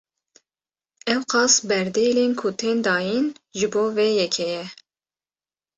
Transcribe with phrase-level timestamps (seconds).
[1.13, 3.25] Ewqas berdêlên ku tên dayin,
[3.57, 4.65] ji bo vê yekê ye